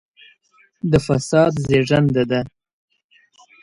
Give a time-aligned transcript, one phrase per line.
[0.91, 2.41] د فساد زېږنده ده.